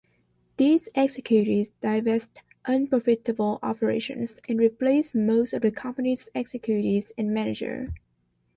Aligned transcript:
These 0.57 0.89
executives 0.95 1.73
divested 1.79 2.41
unprofitable 2.65 3.59
operations 3.61 4.41
and 4.49 4.57
replaced 4.57 5.13
most 5.13 5.53
of 5.53 5.61
the 5.61 5.69
company's 5.69 6.27
executives 6.33 7.13
and 7.19 7.31
managers. 7.31 7.91